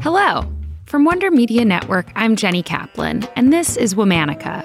[0.00, 0.44] Hello.
[0.86, 4.64] From Wonder Media Network, I'm Jenny Kaplan, and this is Womanica.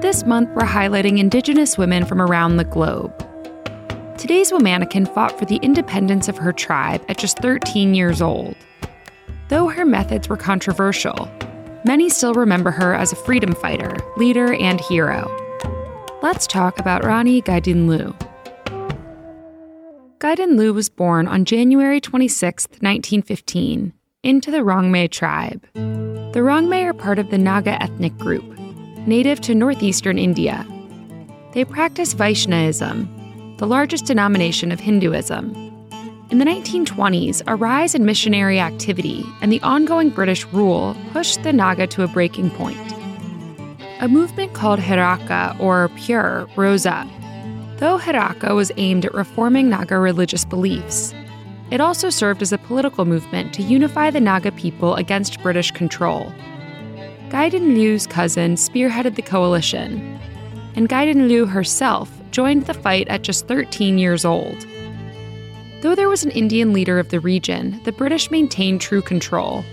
[0.00, 3.12] This month, we're highlighting Indigenous women from around the globe.
[4.16, 8.54] Today's Womanican fought for the independence of her tribe at just 13 years old.
[9.48, 11.28] Though her methods were controversial,
[11.84, 15.36] many still remember her as a freedom fighter, leader, and hero.
[16.22, 18.14] Let's talk about Rani Gaidinliu.
[20.18, 23.92] Gaidinliu was born on January 26, 1915,
[24.24, 25.62] into the Rongmei tribe.
[25.74, 28.44] The Rongmei are part of the Naga ethnic group,
[29.06, 30.66] native to northeastern India.
[31.52, 35.54] They practice Vaishnavism, the largest denomination of Hinduism.
[36.30, 41.52] In the 1920s, a rise in missionary activity and the ongoing British rule pushed the
[41.52, 42.78] Naga to a breaking point.
[44.00, 47.06] A movement called Heraka, or Pure, rose up.
[47.76, 51.14] Though Heraka was aimed at reforming Naga religious beliefs,
[51.74, 56.32] it also served as a political movement to unify the Naga people against British control.
[57.30, 60.16] Gaidinliu's cousin spearheaded the coalition,
[60.76, 64.64] and Gaidinliu herself joined the fight at just 13 years old.
[65.80, 69.64] Though there was an Indian leader of the region, the British maintained true control,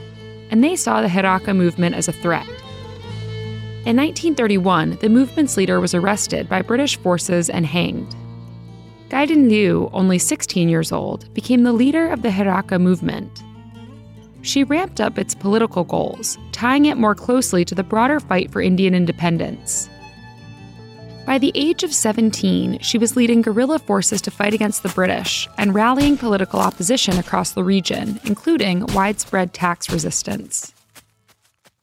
[0.50, 2.48] and they saw the Heraka movement as a threat.
[3.86, 8.16] In 1931, the movement's leader was arrested by British forces and hanged.
[9.12, 13.44] Gaidinliu, only 16 years old, became the leader of the Heraka movement.
[14.42, 18.62] She ramped up its political goals, tying it more closely to the broader fight for
[18.62, 19.90] Indian independence.
[21.26, 25.46] By the age of 17, she was leading guerrilla forces to fight against the British
[25.58, 30.74] and rallying political opposition across the region, including widespread tax resistance.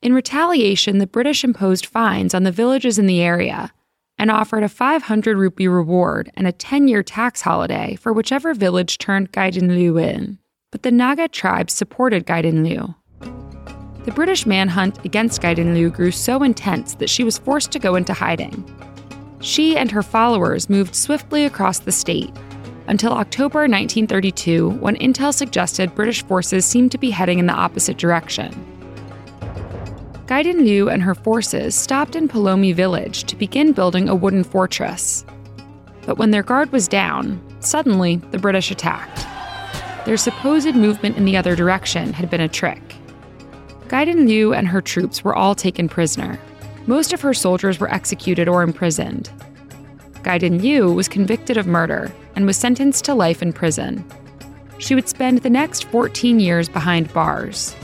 [0.01, 3.71] In retaliation, the British imposed fines on the villages in the area,
[4.19, 8.99] and offered a 500 rupee reward and a 10 year tax holiday for whichever village
[8.99, 10.39] turned Gaiden in.
[10.71, 12.95] But the Naga tribe supported Gaiden.
[14.05, 18.13] The British manhunt against Gaiden grew so intense that she was forced to go into
[18.13, 18.65] hiding.
[19.41, 22.33] She and her followers moved swiftly across the state
[22.89, 27.99] until October 1932 when intel suggested British forces seemed to be heading in the opposite
[27.99, 28.78] direction.
[30.29, 35.25] Gaidinliu and her forces stopped in Pulomi village to begin building a wooden fortress.
[36.05, 39.27] But when their guard was down, suddenly the British attacked.
[40.05, 42.83] Their supposed movement in the other direction had been a trick.
[43.87, 46.39] Gaidinliu and her troops were all taken prisoner.
[46.87, 49.31] Most of her soldiers were executed or imprisoned.
[50.25, 54.05] Gaidinliu was convicted of murder and was sentenced to life in prison.
[54.77, 57.75] She would spend the next 14 years behind bars.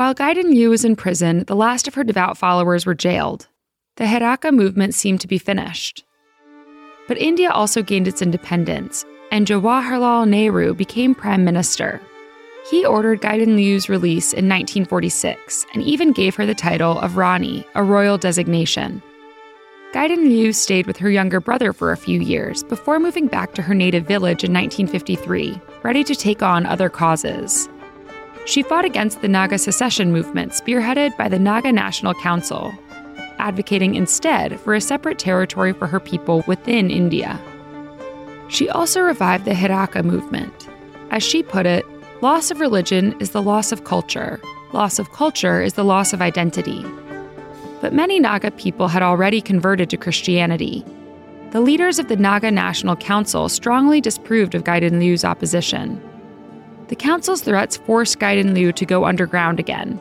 [0.00, 3.48] While Gaidinliu was in prison, the last of her devout followers were jailed.
[3.96, 6.06] The Heraka movement seemed to be finished.
[7.06, 12.00] But India also gained its independence, and Jawaharlal Nehru became prime minister.
[12.70, 17.84] He ordered Gaidinliu's release in 1946 and even gave her the title of Rani, a
[17.84, 19.02] royal designation.
[19.92, 23.74] Gaidinliu stayed with her younger brother for a few years before moving back to her
[23.74, 27.68] native village in 1953, ready to take on other causes.
[28.50, 32.74] She fought against the Naga secession movement spearheaded by the Naga National Council,
[33.38, 37.40] advocating instead for a separate territory for her people within India.
[38.48, 40.68] She also revived the Heraka movement.
[41.12, 41.86] As she put it,
[42.22, 44.40] loss of religion is the loss of culture,
[44.72, 46.84] loss of culture is the loss of identity.
[47.80, 50.84] But many Naga people had already converted to Christianity.
[51.52, 56.02] The leaders of the Naga National Council strongly disproved of Gaidinliu's opposition
[56.90, 60.00] the council's threats forced Gaidinliu to go underground again.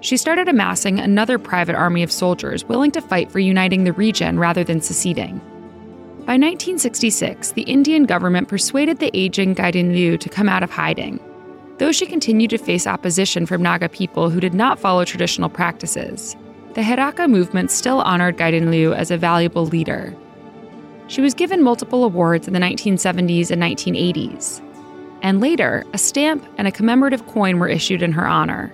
[0.00, 4.38] She started amassing another private army of soldiers willing to fight for uniting the region
[4.38, 5.38] rather than seceding.
[6.24, 11.20] By 1966, the Indian government persuaded the aging Gaidinliu to come out of hiding.
[11.76, 16.34] Though she continued to face opposition from Naga people who did not follow traditional practices,
[16.72, 20.16] the Heraka movement still honored Gaidinliu as a valuable leader.
[21.08, 24.62] She was given multiple awards in the 1970s and 1980s,
[25.26, 28.72] and later, a stamp and a commemorative coin were issued in her honor.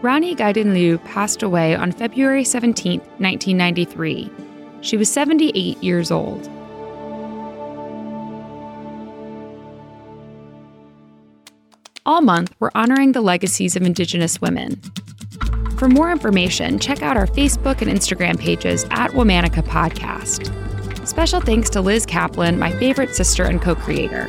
[0.00, 4.30] Rani Gaidinliu passed away on February 17, 1993.
[4.82, 6.46] She was 78 years old.
[12.06, 14.80] All month, we're honoring the legacies of Indigenous women.
[15.76, 20.52] For more information, check out our Facebook and Instagram pages at Womanica Podcast.
[21.04, 24.28] Special thanks to Liz Kaplan, my favorite sister and co creator.